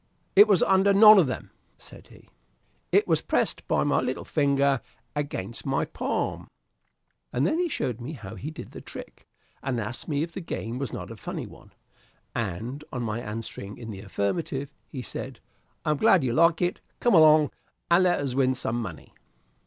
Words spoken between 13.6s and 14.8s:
in the affirmative,